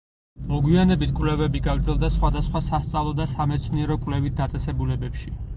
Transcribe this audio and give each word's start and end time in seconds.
მოგვიანებით, 0.51 1.11
კვლევები 1.19 1.61
გაგრძელდა 1.67 2.09
სხვადასხვა 2.15 2.63
სასწავლო 2.71 3.15
და 3.23 3.31
სამეცნიერო-კვლევით 3.37 4.39
დაწესებულებებში. 4.45 5.39